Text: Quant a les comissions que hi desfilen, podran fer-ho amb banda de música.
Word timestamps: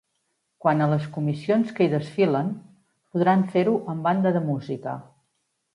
Quant 0.63 0.79
a 0.83 0.87
les 0.93 1.05
comissions 1.17 1.69
que 1.79 1.87
hi 1.87 1.91
desfilen, 1.93 2.49
podran 3.13 3.45
fer-ho 3.53 3.79
amb 3.95 4.09
banda 4.11 4.37
de 4.39 4.47
música. 4.53 4.99